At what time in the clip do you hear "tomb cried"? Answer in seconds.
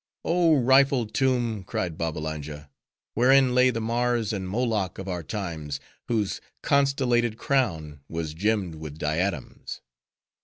1.13-1.95